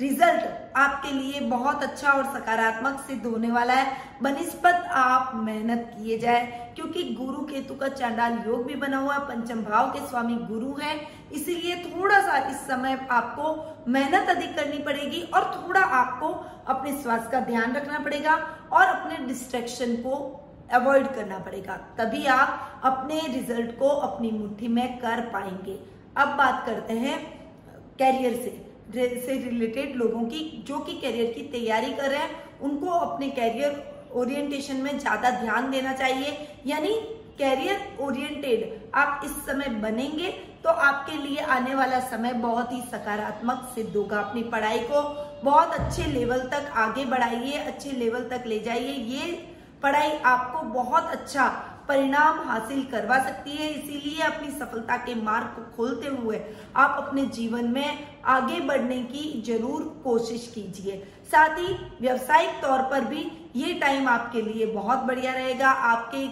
रिज़ल्ट 0.00 0.76
आपके 0.76 1.10
लिए 1.10 1.40
बहुत 1.40 1.82
अच्छा 1.82 2.10
और 2.10 2.24
सकारात्मक 2.32 2.98
सिद्ध 3.00 3.24
होने 3.26 3.50
वाला 3.50 3.74
है। 3.74 3.92
बनिस्पत 4.22 4.88
आप 4.92 5.30
मेहनत 5.36 5.90
किए 5.92 6.18
जाए, 6.18 6.72
क्योंकि 6.76 7.02
गुरु 7.14 7.44
केतु 7.44 7.74
का 7.74 7.88
चांडाल 7.88 8.38
योग 8.46 8.66
भी 8.66 8.74
बना 8.74 8.98
हुआ 8.98 9.14
है, 9.14 9.20
पंचम 9.20 9.62
भाव 9.62 9.90
के 9.90 10.06
स्वामी 10.08 10.34
गुरु 10.46 10.74
हैं। 10.74 10.96
इसीलिए 11.32 11.76
थोड़ा 11.84 12.20
सा 12.20 12.36
इस 12.48 12.56
समय 12.66 12.98
आपको 13.10 13.84
मेहनत 13.88 14.28
अधिक 14.28 14.54
करनी 14.56 14.78
पड़ेगी 14.78 15.22
और 15.24 15.44
थोड़ा 15.56 15.80
आपको 15.80 16.28
अपने 16.66 16.92
स्वास्थ्य 16.92 17.30
का 17.30 17.40
ध्यान 17.40 17.72
रखना 17.72 17.98
पड़ेगा 17.98 18.34
और 18.72 18.86
अपने 18.86 19.26
डिस्ट्रेक्शन 19.26 19.96
को 19.96 20.14
अवॉइड 20.72 21.06
करना 21.06 21.38
पड़ेगा। 21.38 21.76
तभी 21.98 22.24
आप 22.26 22.80
अपने 22.84 23.20
रिज़ल्ट 23.28 23.78
को 23.78 23.88
अपनी 23.88 24.30
मुट्ठी 24.30 24.68
में 24.68 24.98
कर 24.98 25.20
पाएँगे। 25.32 25.78
अब 26.16 26.36
बात 26.38 26.64
करते 26.66 26.92
हैं 26.94 27.18
कैरियर 27.98 28.34
से। 28.34 28.65
से 28.92 29.38
रिलेटेड 29.40 29.94
लोगों 29.96 30.22
की, 30.24 30.64
जो 30.66 30.78
कि 30.78 30.92
करियर 30.94 31.32
की 31.32 31.42
तैयारी 31.50 31.92
कर 31.92 32.10
रहे 32.10 32.18
हैं, 32.18 32.30
उनको 32.60 32.90
अपने 32.90 33.28
कैरियर 33.30 33.84
ओरिएंटेशन 34.14 34.76
में 34.76 34.98
ज़्यादा 34.98 35.30
ध्यान 35.40 35.70
देना 35.70 35.92
चाहिए। 35.94 36.36
यानी 36.66 36.94
कैरियर 37.38 37.80
ओरिएंटेड 38.00 38.90
आप 38.94 39.22
इस 39.24 39.30
समय 39.46 39.68
बनेंगे 39.80 40.30
तो 40.64 40.70
आपके 40.70 41.16
लिए 41.18 41.40
आने 41.48 41.74
वाला 41.74 41.98
समय 42.08 42.32
बहुत 42.42 42.72
ही 42.72 42.80
सकारात्मक 42.82 43.70
सिद्ध 43.74 43.94
होगा। 43.96 44.20
अपनी 44.20 44.42
पढ़ाई 44.44 44.78
को 44.82 45.02
बहुत 45.42 45.74
अच्छे 45.74 46.04
लेवल 46.04 46.40
तक 46.48 46.70
आगे 46.76 47.04
बढ़ाइए, 47.06 47.52
अच्छे 47.54 47.90
लेवल 47.92 48.28
तक 48.28 48.44
ले 48.46 48.58
जाइए। 48.60 48.92
ये 48.92 49.32
पढ़ाई 49.82 50.10
आपको 50.26 50.62
बहुत 50.72 51.10
अच्छा 51.10 51.46
परिणाम 51.88 52.38
हासिल 52.48 52.82
करवा 52.84 53.18
सकती 53.24 53.56
है। 53.56 53.68
इसीलिए 53.70 54.22
अपनी 54.22 54.50
सफलता 54.50 54.96
के 54.96 55.14
मार्ग 55.14 55.46
को 55.56 55.62
खोलते 55.76 56.08
हुए 56.16 56.40
आप 56.76 56.96
अपने 56.98 57.24
जीवन 57.34 57.68
में 57.70 58.06
आगे 58.26 58.60
बढ़ने 58.62 59.02
की 59.04 59.42
ज़रूर 59.46 59.82
कोशिश 60.04 60.50
कीजिए। 60.54 61.02
साथ 61.32 61.58
ही 61.58 61.74
व्यवसायिक 62.00 62.60
तौर 62.62 62.82
पर 62.90 63.04
भी 63.04 63.30
ये 63.56 63.72
टाइम 63.74 64.08
आपके 64.08 64.42
लिए 64.42 64.66
बहुत 64.66 64.98
बढ़िया 65.02 65.32
रहेगा। 65.32 65.68
आपके 65.68 66.26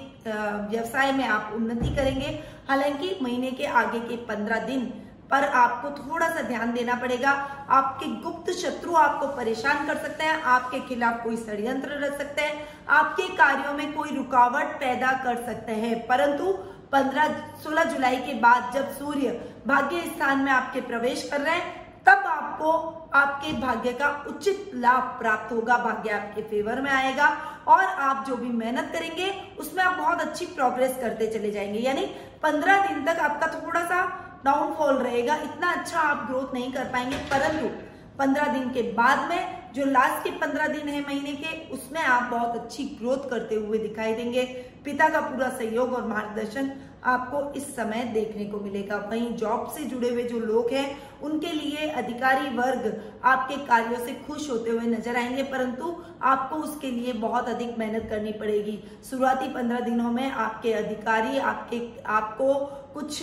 व्यवसाय 0.68 1.12
में 1.12 1.24
आप 1.26 1.52
उन्नति 1.54 1.94
करेंगे। 1.96 2.38
हालाँकि 2.68 3.16
महीने 3.22 3.50
के 3.50 3.64
आगे 3.78 4.00
के 4.00 4.16
पंद्रह 4.26 4.66
दिन 4.66 4.92
पर 5.34 5.44
आपको 5.44 5.90
थोड़ा 5.90 6.28
सा 6.28 6.42
ध्यान 6.42 6.72
देना 6.72 6.94
पड़ेगा। 6.94 7.30
आपके 7.70 8.06
गुप्त 8.06 8.50
शत्रु 8.52 8.94
आपको 8.94 9.26
परेशान 9.26 9.86
कर 9.86 9.96
सकते 9.96 10.24
हैं, 10.24 10.42
आपके 10.42 10.80
खिलाफ 10.80 11.24
कोई 11.24 11.36
षड्यंत्र 11.36 11.88
रख 11.88 12.18
सकते 12.18 12.42
हैं, 12.42 12.68
आपके 12.88 13.22
कार्यों 13.36 13.72
में 13.72 13.92
कोई 13.92 14.16
रुकावट 14.16 14.64
पैदा 14.64 15.12
कर 15.12 15.36
सकते 15.36 15.72
हैं। 15.72 16.06
परंतु 16.06 16.52
15 16.92 17.28
16 17.64 17.84
जुलाई 17.84 18.16
के 18.16 18.34
बाद 18.34 18.72
जब 18.74 18.90
सूर्य 18.90 19.54
भाग्य 19.66 20.00
स्थान 20.00 20.38
में 20.38 20.52
आपके 20.52 20.80
प्रवेश 20.80 21.28
कर 21.30 21.40
रहे 21.40 21.54
हैं, 21.54 21.84
तब 22.06 22.18
आपको 22.26 23.00
आपके 23.14 23.52
भाग्य 23.52 23.92
का 23.92 24.24
उचित 24.28 24.70
लाभ 24.74 25.02
प्राप्त 25.02 25.52
होगा, 25.52 25.76
भाग्य 25.76 26.10
आपके 26.10 26.42
फेवर 26.42 26.80
में 26.80 26.90
आएगा 26.90 27.36
और 27.68 27.84
आप 27.84 28.24
जो 28.26 28.36
भी 28.36 28.48
मेहनत 28.48 28.90
करेंगे, 28.92 29.56
उसमें 29.58 29.84
आप 29.84 29.98
बहुत 29.98 30.20
अच्छी 30.20 30.46
प्रोग्रेस 30.46 30.98
करते 31.00 31.26
चले 31.26 31.50
जाएँगे। 31.50 31.78
यानी 31.78 32.06
पंद्रह 32.42 32.86
दिन 32.86 33.04
तक 33.04 33.18
आपका 33.20 33.46
थोड़ा 33.46 33.80
सा 33.80 34.23
डाउनफॉल 34.44 34.94
रहेगा, 34.94 35.36
इतना 35.36 35.72
अच्छा 35.72 35.98
आप 35.98 36.26
ग्रोथ 36.26 36.54
नहीं 36.54 36.72
कर 36.72 36.84
पाएँगे। 36.84 37.16
परंतु 37.30 37.68
पंद्रह 38.18 38.52
दिन 38.52 38.68
के 38.70 38.82
बाद 38.92 39.28
में, 39.28 39.72
जो 39.72 39.84
लास्ट 39.84 40.24
के 40.24 40.30
पंद्रह 40.30 40.66
दिन 40.66 40.88
है 40.88 41.00
महीने 41.00 41.32
के, 41.32 41.68
उसमें 41.70 42.00
आप 42.00 42.30
बहुत 42.30 42.56
अच्छी 42.56 42.84
ग्रोथ 43.00 43.28
करते 43.30 43.54
हुए 43.54 43.78
दिखाई 43.78 44.14
देंगे। 44.14 44.44
पिता 44.84 45.08
का 45.08 45.20
पूरा 45.20 45.48
सहयोग 45.48 45.92
और 45.92 46.06
मार्गदर्शन 46.06 46.70
आपको 47.04 47.52
इस 47.52 47.74
समय 47.76 48.04
देखने 48.04 48.44
को 48.44 48.60
मिलेगा। 48.60 48.96
वहीं 49.10 49.34
जॉब 49.36 49.72
से 49.76 49.84
जुड़े 49.84 50.10
हुए 50.10 50.22
जो 50.22 50.38
लोग 50.38 50.70
हैं 50.70 50.86
उनके 51.24 51.52
लिए 51.52 51.88
अधिकारी 51.92 52.48
वर्ग 52.56 52.92
आपके 53.24 53.56
कार्यों 53.66 53.98
से 53.98 54.14
खुश 54.26 54.50
होते 54.50 54.70
हुए 54.70 54.86
नज़र 54.88 55.16
आएँगे, 55.16 55.42
परंतु 55.44 55.94
आपको 56.24 56.56
उसके 56.58 56.90
लिए 56.90 57.12
बहुत 57.20 57.48
अधिक 57.48 57.78
मेहनत 57.78 58.06
करनी 58.10 58.32
पड़ेगी। 58.34 58.78
शुरुआती 59.10 59.48
पंद्रह 59.54 59.80
दिनों 59.80 60.10
में 60.12 60.30
आपके 60.30 60.72
अधिकारी, 60.74 61.38
आपके, 61.40 61.80
आपको 62.06 62.54
कुछ 62.94 63.22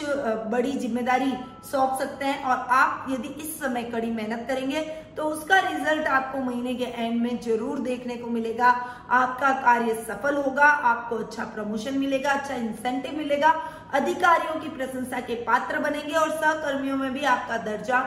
बड़ी 0.51 0.71
ज़िम्मेदारी 0.73 1.31
सौंप 1.65 1.97
सकते 1.99 2.25
हैं 2.25 2.43
और 2.43 2.57
आप 2.71 3.05
यदि 3.09 3.27
इस 3.41 3.59
समय 3.59 3.83
कड़ी 3.83 4.09
मेहनत 4.11 4.45
करेंगे 4.47 4.81
तो 5.17 5.23
उसका 5.25 5.59
रिज़ल्ट 5.61 6.07
आपको 6.09 6.39
महीने 6.39 6.73
के 6.75 6.83
एंड 6.83 7.21
में 7.21 7.39
ज़रूर 7.41 7.79
देखने 7.81 8.15
को 8.15 8.27
मिलेगा। 8.29 8.67
आपका 9.11 9.51
कार्य 9.61 9.93
सफल 10.03 10.35
होगा, 10.37 10.65
आपको 10.65 11.15
अच्छा 11.17 11.43
प्रमोशन 11.45 11.97
मिलेगा 11.99 12.31
अच्छा 12.31 12.55
इंसेंटिव 12.55 13.17
मिलेगा 13.17 13.53
अधिकारियों 13.93 14.59
की 14.61 14.69
प्रशंसा 14.69 15.19
के 15.21 15.35
पात्र 15.43 15.79
बनेंगे 15.79 16.13
और 16.15 16.29
सहकर्मियों 16.31 16.97
में 16.97 17.11
भी 17.13 17.23
आपका 17.27 17.57
दर्जा 17.63 17.99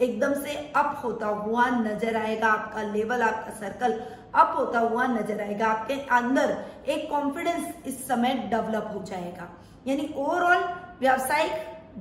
एकदम 0.00 0.34
से 0.34 0.54
अप 0.76 1.00
होता 1.04 1.26
हुआ 1.26 1.66
नज़र 1.70 2.16
आएगा। 2.16 2.48
आपका 2.48 2.82
लेवल 2.84 3.22
आपका 3.22 3.50
सर्कल 3.58 3.92
अप 4.34 4.54
होता 4.58 4.78
हुआ 4.80 5.06
नज़र 5.08 5.40
आएगा। 5.40 5.66
आपके 5.68 5.94
अंदर 6.16 6.56
एक 6.88 7.08
कॉन्फिडेंस 7.10 7.86
इस 7.86 8.06
समय 8.08 8.34
डेवलप 8.50 8.90
हो 8.94 9.02
जाएगा। 9.04 9.48
यानी 9.86 10.12
ओवरऑल 10.16 10.64
व्यावसायिक 11.00 11.52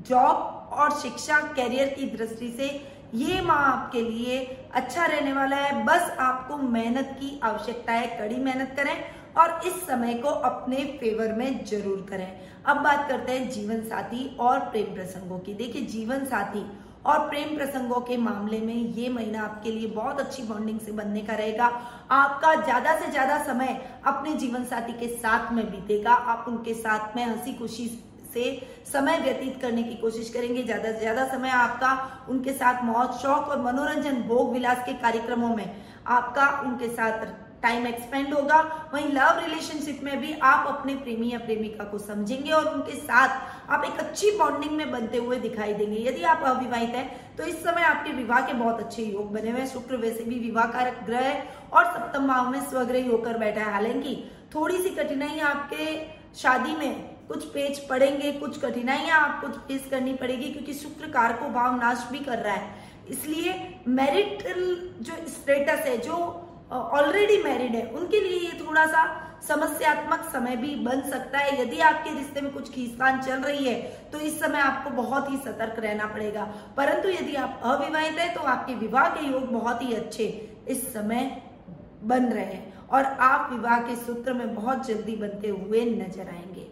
जॉब 0.07 0.69
और 0.73 0.91
शिक्षा 0.99 1.39
करियर 1.55 1.87
की 1.89 2.05
दृष्टि 2.07 2.53
से 2.57 2.67
ये 3.15 3.41
माह 3.41 3.57
आपके 3.59 4.01
लिए 4.01 4.39
अच्छा 4.73 5.05
रहने 5.05 5.33
वाला 5.33 5.55
है। 5.55 5.83
बस 5.85 6.11
आपको 6.19 6.57
मेहनत 6.57 7.09
की 7.19 7.39
आवश्यकता 7.43 7.93
है 7.93 8.07
कड़ी 8.19 8.35
मेहनत 8.37 8.73
करें 8.75 8.95
और 9.37 9.59
इस 9.65 9.81
समय 9.87 10.13
को 10.15 10.29
अपने 10.29 10.83
फेवर 10.99 11.33
में 11.33 11.65
ज़रूर 11.65 12.05
करें। 12.09 12.27
अब 12.65 12.77
बात 12.77 13.07
करते 13.09 13.31
हैं 13.31 13.49
जीवन 13.49 13.81
साथी 13.83 14.25
और 14.39 14.59
प्रेम 14.61 14.93
प्रसंगों 14.93 15.39
की। 15.39 15.53
देखिए, 15.53 15.85
जीवन 15.87 16.25
साथी 16.25 16.65
और 17.05 17.19
प्रेम 17.29 17.55
प्रसंगों 17.57 17.99
के 18.01 18.17
मामले 18.17 18.59
में 18.59 18.73
ये 18.73 19.09
महीना 19.09 19.41
आपके 19.43 19.71
लिए 19.71 19.87
बहुत 19.89 20.19
अच्छी 20.19 20.43
बॉन्डिंग 20.43 20.79
से 20.79 20.91
बनने 20.91 21.21
का 21.21 21.35
रहेगा। 21.35 21.65
आपका 22.11 22.53
ज़्यादा 22.55 22.95
से 22.99 23.09
ज़्यादा 23.11 23.43
समय 23.45 23.79
अपने 24.05 24.33
जीवन 24.35 24.65
साथी 24.65 24.93
के 24.99 25.07
साथ 25.15 25.51
में 25.53 25.65
बीतेगा। 25.71 26.13
आप 26.13 26.45
उनके 26.47 26.73
साथ 26.75 27.15
में 27.15 27.25
हँसी 27.25 27.53
खुशी 27.53 27.87
से 28.33 28.43
समय 28.85 29.17
व्यतीत 29.19 29.61
करने 29.61 29.83
की 29.83 29.95
कोशिश 29.95 30.29
करेंगे। 30.29 30.63
ज़्यादा 30.63 30.91
से 30.91 30.99
ज़्यादा 30.99 31.25
समय 31.27 31.49
आपका 31.49 32.25
उनके 32.29 32.53
साथ 32.53 32.83
मौज, 32.83 33.09
शौक 33.21 33.47
और 33.47 33.61
मनोरंजन 33.61 34.21
भोग 34.23 34.53
विलास 34.53 34.83
के 34.85 34.93
कार्यक्रमों 34.99 35.55
में 35.55 35.81
आपका 36.09 36.47
उनके 36.61 36.87
साथ 36.89 37.25
टाइम 37.63 37.87
एक्सपेंड 37.87 38.33
होगा। 38.33 38.59
वहीं 38.93 39.07
लव 39.09 39.39
रिलेशनशिप 39.39 39.99
में 40.03 40.19
भी 40.21 40.33
आप 40.43 40.67
अपने 40.67 40.95
प्रेमी 40.97 41.31
या 41.31 41.39
प्रेमिका 41.39 41.83
को 41.83 41.97
समझेंगे 41.99 42.51
और 42.51 42.67
उनके 42.67 42.95
साथ 42.97 43.69
आप 43.69 43.83
एक 43.85 43.99
अच्छी 43.99 44.31
बॉन्डिंग 44.37 44.71
में 44.71 44.91
बनते 44.91 45.17
हुए 45.17 45.37
दिखाई 45.39 45.73
देंगे। 45.73 45.99
यदि 45.99 46.23
आप 46.25 46.43
अविवाहित 46.45 46.95
हैं 46.95 47.35
तो 47.37 47.43
इस 47.43 47.63
समय 47.63 47.83
आपके 47.83 48.13
विवाह 48.13 48.41
के 48.47 48.53
बहुत 48.53 48.79
अच्छे 48.79 49.03
योग 49.03 49.31
बने 49.33 49.51
हुए 49.51 49.65
शुक्र 49.67 49.95
वैसे 49.97 50.23
भी 50.23 50.39
विवाह 50.39 50.65
कारक 50.71 51.03
ग्रह 51.05 51.29
और 51.73 51.85
सप्तम 51.87 52.27
भाव 52.27 52.49
में 52.49 52.61
स्वग्रही 52.61 53.07
होकर 53.07 53.37
बैठा 53.37 53.61
है। 53.61 53.71
हालाँकि 53.71 54.15
थोड़ी 54.55 54.77
सी 54.77 54.89
कठिनाई 54.95 55.39
आपके 55.41 55.85
शादी 56.35 56.75
में 56.75 57.09
कुछ 57.27 57.45
पेज 57.45 57.79
पड़ेंगे, 57.87 58.31
कुछ 58.31 58.59
कठिनाइयाँ 58.61 59.19
आपको 59.19 59.47
फेस 59.67 59.87
करनी 59.91 60.13
पड़ेगी 60.13 60.51
क्योंकि 60.51 60.73
शुक्र 60.73 61.11
कार 61.11 61.33
को 61.33 61.49
भाव 61.49 61.75
नाश 61.75 62.07
भी 62.11 62.19
कर 62.19 62.37
रहा 62.37 62.53
है। 62.53 62.89
इसलिए 63.09 63.53
मैरिटल 63.87 64.61
जो 65.01 65.13
स्टेटस 65.29 65.85
है, 65.85 65.97
जो 65.97 66.17
ऑलरेडी 66.71 67.37
मैरिड 67.43 67.75
है। 67.75 67.85
उनके 67.89 68.19
लिए 68.19 68.39
ये 68.39 68.59
थोड़ा 68.59 68.85
सा 68.85 69.03
समस्यात्मक 69.47 70.29
समय 70.31 70.55
भी 70.55 70.75
बन 70.85 71.01
सकता 71.09 71.37
है। 71.37 71.61
यदि 71.61 71.79
आपके 71.81 72.13
रिश्ते 72.13 72.41
में 72.41 72.51
कुछ 72.53 72.71
खींचतान 72.71 73.21
चल 73.21 73.41
रही 73.41 73.65
है 73.65 73.81
तो 74.11 74.19
इस 74.19 74.39
समय 74.39 74.59
आपको 74.59 74.89
बहुत 74.95 75.29
ही 75.31 75.37
सतर्क 75.37 75.79
रहना 75.79 76.05
पड़ेगा। 76.05 76.43
परंतु 76.77 77.09
यदि 77.09 77.35
आप 77.35 77.61
अविवाहित 77.63 78.19
है 78.19 78.33
तो 78.33 78.41
आपके 78.47 78.75
विवाह 78.77 79.07
के 79.09 79.25
योग 79.27 79.51
बहुत 79.51 79.81
ही 79.81 79.93
अच्छे 79.93 80.25
इस 80.67 80.91
समय 80.93 81.41
बन 82.03 82.25
रहे 82.25 82.43
हैं 82.45 82.87
और 82.89 83.03
आप 83.03 83.51
विवाह 83.51 83.79
के 83.79 83.95
सूत्र 83.95 84.33
में 84.33 84.53
बहुत 84.55 84.85
जल्दी 84.87 85.15
बनते 85.15 85.49
हुए 85.49 85.85
नज़र 85.87 86.29
आएँगे। 86.29 86.67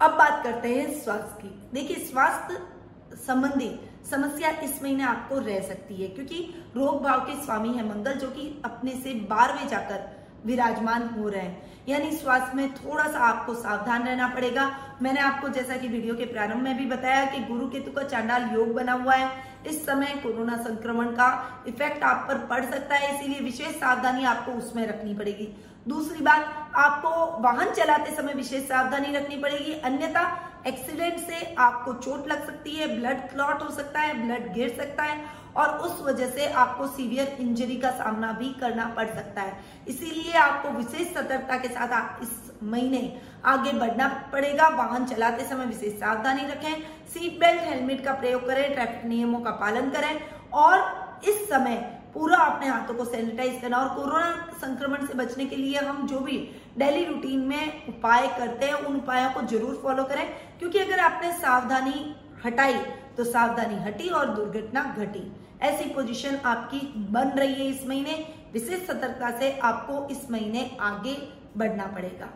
अब 0.00 0.10
बात 0.10 0.42
करते 0.44 0.68
हैं 0.68 0.98
स्वास्थ्य 1.00 1.42
की। 1.42 1.48
देखिए, 1.72 1.96
स्वास्थ्य 2.04 3.16
संबंधी 3.16 3.68
समस्या 4.04 4.50
इस 4.60 4.82
महीने 4.82 5.02
आपको 5.04 5.38
रह 5.38 5.60
सकती 5.60 5.94
है, 5.94 6.08
क्योंकि 6.08 6.38
रोग 6.76 7.02
भाव 7.02 7.20
के 7.20 7.42
स्वामी 7.44 7.68
है 7.68 7.88
मंगल, 7.88 8.14
जो 8.14 8.28
कि 8.28 8.62
अपने 8.64 8.92
से 8.94 9.14
बारहवें 9.30 9.68
जाकर 9.68 10.08
विराजमान 10.46 11.02
हो 11.08 11.28
रहे 11.28 11.40
हैं। 11.40 11.68
यानी 11.88 12.10
स्वास्थ्य 12.12 12.56
में 12.56 12.72
थोड़ा 12.74 13.06
सा 13.06 13.18
आपको 13.18 13.54
सावधान 13.54 14.06
रहना 14.06 14.28
पड़ेगा। 14.28 14.70
मैंने 15.02 15.20
आपको 15.20 15.48
जैसा 15.48 15.76
कि 15.76 15.88
वीडियो 15.88 16.14
के 16.14 16.24
प्रारंभ 16.24 16.62
में 16.62 16.76
भी 16.78 16.86
बताया 16.86 17.24
कि 17.24 17.40
गुरु 17.44 17.66
केतु 17.66 17.92
का 17.92 18.02
चांडाल 18.02 18.48
योग 18.54 18.72
बना 18.74 18.92
हुआ 18.92 19.14
है। 19.14 19.30
इस 19.66 19.84
समय 19.86 20.20
कोरोना 20.22 20.56
संक्रमण 20.56 21.10
का 21.12 21.28
इफ़ेक्ट 21.68 22.02
आप 22.02 22.24
पर 22.28 22.38
पड़ 22.46 22.64
सकता 22.64 22.94
है, 22.94 23.14
इसीलिए 23.14 23.40
विशेष 23.40 23.76
सावधानी 23.76 24.24
आपको 24.24 24.52
उसमें 24.52 24.86
रखनी 24.86 25.14
पड़ेगी। 25.14 25.48
दूसरी 25.88 26.22
बात, 26.22 26.72
आपको 26.76 27.10
वाहन 27.42 27.70
चलाते 27.72 28.14
समय 28.16 28.32
विशेष 28.34 28.62
सावधानी 28.64 29.12
रखनी 29.12 29.36
पड़ेगी, 29.36 29.72
अन्यथा 29.74 30.22
एक्सीडेंट 30.66 31.18
से 31.18 31.54
आपको 31.58 31.92
चोट 31.94 32.26
लग 32.28 32.44
सकती 32.46 32.70
है, 32.70 32.86
ब्लड 32.96 33.20
क्लॉट 33.30 33.62
हो 33.62 33.70
सकता 33.70 34.00
है, 34.00 34.14
ब्लड 34.22 34.52
गिर 34.54 34.74
सकता 34.78 35.02
है 35.02 35.24
और 35.56 35.68
उस 35.78 36.00
वजह 36.02 36.30
से 36.30 36.46
आपको 36.54 36.86
सीवियर 36.86 37.36
इंजरी 37.40 37.76
का 37.76 37.90
सामना 37.90 38.32
भी 38.32 38.52
करना 38.60 38.86
पड़ 38.96 39.06
सकता 39.06 39.42
है। 39.42 39.58
इसीलिए 39.88 40.32
आपको 40.32 40.70
विशेष 40.70 41.12
सतर्कता 41.14 41.56
के 41.56 41.68
साथ 41.68 42.22
इस 42.22 42.30
महीने 42.62 43.00
आगे 43.44 43.72
बढ़ना 43.72 44.08
पड़ेगा। 44.32 44.68
वाहन 44.68 45.06
चलाते 45.06 45.44
समय 45.44 45.66
विशेष 45.66 45.98
सावधानी 46.00 46.46
रखें, 46.48 46.82
सीट 47.06 47.38
बेल्ट, 47.40 47.62
हेलमेट 47.62 48.04
का 48.04 48.12
प्रयोग 48.14 48.46
करें, 48.46 48.72
ट्रैफ़िक 48.74 49.04
नियमों 49.04 49.40
का 49.40 49.50
पालन 49.60 49.90
करें 49.90 50.20
और 50.54 51.20
इस 51.24 51.48
समय 51.48 51.99
पूरा 52.14 52.36
अपने 52.38 52.68
हाथों 52.68 52.94
को 52.94 53.04
सैनिटाइज 53.04 53.60
करना 53.62 53.78
और 53.78 53.88
कोरोना 53.96 54.30
संक्रमण 54.60 55.06
से 55.06 55.14
बचने 55.14 55.44
के 55.46 55.56
लिए 55.56 55.78
हम 55.78 56.06
जो 56.06 56.20
भी 56.20 56.38
डेली 56.78 57.04
रूटीन 57.04 57.40
में 57.40 57.86
उपाय 57.88 58.26
करते 58.38 58.66
हैं, 58.66 58.74
उन 58.74 58.96
उपायों 58.96 59.30
को 59.30 59.42
ज़रूर 59.48 59.80
फॉलो 59.82 60.04
करें। 60.04 60.26
क्योंकि 60.58 60.78
अगर 60.78 61.00
आपने 61.00 61.32
सावधानी 61.34 62.14
हटाई 62.44 62.74
तो 63.16 63.24
सावधानी 63.24 63.76
हटी 63.84 64.08
और 64.08 64.34
दुर्घटना 64.34 64.82
घटी। 64.98 65.30
ऐसी 65.62 65.88
पोजीशन 65.94 66.36
आपकी 66.46 66.80
बन 67.10 67.28
रही 67.28 67.54
है 67.54 67.66
इस 67.66 67.86
महीने। 67.86 68.12
विशेष 68.52 68.86
सतर्कता 68.86 69.30
से 69.38 69.50
आपको 69.60 70.06
इस 70.10 70.30
महीने 70.30 70.70
आगे 70.80 71.16
बढ़ना 71.56 71.86
पड़ेगा। 71.86 72.26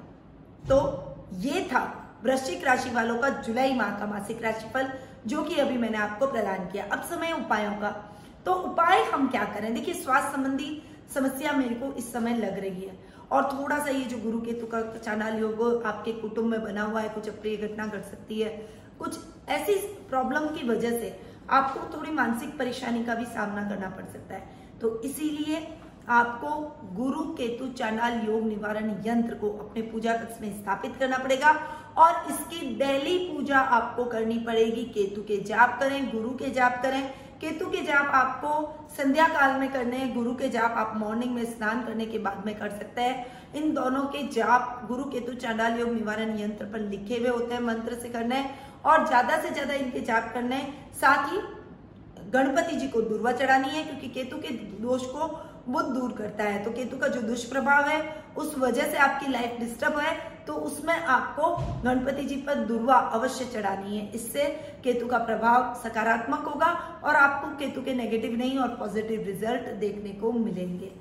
तो 0.68 0.78
ये 1.40 1.62
था 1.72 1.82
वृश्चिक 2.24 2.64
राशि 2.64 2.90
वालों 2.90 3.16
का 3.18 3.28
जुलाई 3.38 3.74
माह 3.74 3.90
का 3.90 4.06
मासिक 4.06 4.42
राशिफल, 4.42 4.88
जो 5.26 5.42
कि 5.42 5.54
अभी 5.56 5.76
मैंने 5.78 5.98
आपको 5.98 6.26
प्रदान 6.26 6.66
किया। 6.66 6.84
अब 6.92 7.02
समय 7.02 7.32
उपायों 7.34 7.72
का। 7.72 7.90
तो 8.46 8.52
उपाय 8.52 9.02
हम 9.02 9.28
क्या 9.28 9.44
करें? 9.44 9.74
देखिए, 9.74 9.94
स्वास्थ्य 9.94 10.32
संबंधी 10.32 10.82
समस्या 11.14 11.52
मेरे 11.52 11.74
को 11.74 11.92
इस 11.92 12.12
समय 12.12 12.34
लग 12.34 12.58
रही 12.58 12.80
है। 12.80 12.98
और 13.32 13.44
थोड़ा 13.52 13.78
सा 13.78 13.90
ये 13.90 14.04
जो 14.04 14.18
गुरु 14.18 14.40
केतु 14.40 14.66
का 14.66 14.82
चांडाल 14.98 15.38
योग 15.38 15.82
आपके 15.86 16.12
कुटुंब 16.12 16.46
में 16.46 16.62
बना 16.62 16.82
हुआ 16.82 17.00
है, 17.00 17.08
कुछ 17.08 17.28
अप्रिय 17.28 17.56
घटना 17.56 17.86
घट 17.86 18.04
सकती 18.04 18.40
है। 18.40 18.68
कुछ 18.98 19.18
ऐसी 19.48 19.74
प्रॉब्लम 20.08 20.40
की 20.40 20.68
वजह 20.68 20.90
से 20.90 21.20
आपको 21.50 21.98
थोड़ी 21.98 22.10
मानसिक 22.10 22.58
परेशानी 22.58 23.04
का 23.04 23.14
भी 23.14 23.24
सामना 23.24 23.68
करना 23.68 23.88
पड़ 23.88 24.12
सकता 24.12 24.34
है। 24.34 24.48
तो 24.80 25.02
इसीलिए 25.02 25.78
आपको 26.08 26.78
गुरु 26.94 27.20
केतु 27.20 27.68
चांडाल 27.68 28.20
योग 28.26 28.42
निवारण 28.42 29.02
यंत्र 29.06 29.34
को 29.34 29.50
अपने 29.50 29.82
पूजा 29.82 30.16
कक्ष 30.16 30.40
में 30.40 30.62
स्थापित 30.62 30.96
करना 30.96 31.18
पड़ेगा। 31.18 31.80
और 31.98 32.32
इसकी 32.32 32.74
डेली 32.74 33.18
पूजा 33.18 33.58
आपको 33.58 34.04
करनी 34.04 34.38
पड़ेगी। 34.38 34.84
केतु 34.84 35.22
के 35.22 35.36
जाप 35.36 35.80
करें, 35.80 36.12
गुरु 36.12 36.30
के 36.30 36.50
जाप 36.50 36.82
करें। 36.82 37.23
केतु 37.40 37.66
के 37.66 37.80
जाप 37.84 38.10
आपको 38.14 38.50
संध्या 38.96 39.26
काल 39.28 39.58
में 39.60 39.72
करने 39.72 39.96
हैं 39.96 40.12
गुरु 40.14 40.34
के 40.34 40.48
जाप 40.48 40.74
आप 40.78 40.92
मॉर्निंग 40.96 41.34
में 41.34 41.44
स्नान 41.46 41.82
करने 41.84 42.06
के 42.06 42.18
बाद 42.18 42.42
में 42.46 42.54
कर 42.58 42.70
सकते 42.70 43.02
हैं। 43.02 43.26
इन 43.54 43.72
दोनों 43.74 44.02
के 44.06 44.22
जाप 44.30 44.84
गुरु 44.88 45.04
केतु 45.04 45.34
चांडाल 45.36 45.78
योग 45.80 45.88
निवारण 45.88 46.38
यंत्र 46.40 46.64
पर 46.64 46.80
लिखे 46.80 47.18
हुए 47.18 47.28
होते 47.28 47.54
हैं, 47.54 47.60
मंत्र 47.62 47.94
से 47.94 48.08
करने 48.08 48.36
है 48.36 48.50
और 48.84 49.06
ज़्यादा 49.06 49.40
से 49.42 49.50
ज़्यादा 49.50 49.74
इनके 49.74 50.00
जाप 50.02 50.30
करने। 50.34 50.60
साथ 50.94 51.32
ही 51.32 51.38
गणपति 52.30 52.76
जी 52.76 52.88
को 52.88 53.00
दुर्वा 53.02 53.32
चढ़ानी 53.32 53.68
है, 53.68 53.84
क्योंकि 53.84 54.08
केतु 54.10 54.36
के 54.38 54.48
दोष 54.80 55.02
को 55.06 55.28
बुद्ध 55.68 55.88
दूर 55.88 56.12
करता 56.12 56.44
है। 56.44 56.62
तो 56.64 56.70
केतु 56.70 56.96
का 56.98 57.08
जो 57.08 57.20
दुष्प्रभाव 57.22 57.88
है, 57.88 58.00
उस 58.36 58.56
वजह 58.58 58.90
से 58.92 58.96
आपकी 58.98 59.30
लाइफ 59.32 59.58
डिस्टर्ब 59.60 59.98
है। 59.98 60.16
तो 60.46 60.54
उसमें 60.62 60.94
आपको 60.94 61.50
गणपति 61.82 62.24
जी 62.24 62.36
पर 62.38 62.64
दुर्वा 62.66 62.96
अवश्य 63.14 63.44
चढ़ानी 63.46 63.96
है। 63.96 64.10
इससे 64.12 64.44
केतु 64.84 65.06
का 65.06 65.18
प्रभाव 65.20 65.74
सकारात्मक 65.82 66.44
होगा 66.44 66.66
और 67.04 67.16
आपको 67.16 67.56
केतु 67.58 67.82
के 67.82 67.94
नेगेटिव 67.94 68.36
नहीं 68.38 68.58
और 68.58 68.76
पॉजिटिव 68.78 69.22
रिज़ल्ट 69.26 69.68
देखने 69.80 70.10
को 70.20 70.32
मिलेंगे। 70.34 70.92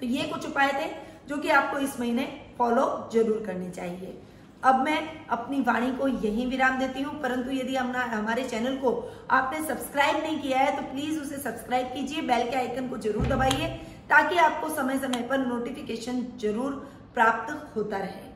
तो 0.00 0.06
ये 0.08 0.28
कुछ 0.28 0.46
उपाय 0.46 0.72
थे 0.74 0.90
जो 1.28 1.36
कि 1.38 1.48
आपको 1.52 1.78
इस 1.80 1.98
महीने 2.00 2.28
फॉलो 2.58 2.86
ज़रूर 3.12 3.42
करने 3.46 3.70
चाहिए। 3.70 4.18
अब 4.62 4.78
मैं 4.84 4.98
अपनी 5.28 5.60
वाणी 5.62 5.90
को 5.92 6.06
यहीं 6.08 6.46
विराम 6.50 6.78
देती 6.78 7.02
हूँ, 7.02 7.14
परंतु 7.22 7.50
यदि 7.52 7.74
हमारे 7.76 8.44
चैनल 8.44 8.76
को 8.76 8.92
आपने 9.30 9.60
सब्सक्राइब 9.64 10.22
नहीं 10.22 10.38
किया 10.40 10.58
है 10.58 10.76
तो 10.76 10.82
प्लीज़ 10.92 11.18
उसे 11.20 11.38
सब्सक्राइब 11.38 11.86
कीजिए 11.94 12.22
बेल 12.22 12.48
के 12.50 12.56
आइकन 12.56 12.88
को 12.88 12.96
ज़रूर 12.98 13.26
दबाइए, 13.26 13.68
ताकि 14.08 14.36
आपको 14.38 14.68
समय 14.70 14.98
समय 14.98 15.26
पर 15.30 15.38
नोटिफिकेशन 15.38 16.24
ज़रूर 16.40 16.72
प्राप्त 17.14 17.76
होता 17.76 17.96
रहे। 17.96 18.32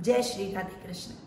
जय 0.00 0.22
श्री 0.22 0.52
राधे 0.52 0.86
कृष्ण। 0.86 1.21